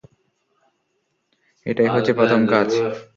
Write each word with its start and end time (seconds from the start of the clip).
এটাই 1.65 1.89
হচ্ছে 1.93 2.11
প্রথম 2.19 2.41
কাজ! 2.51 2.69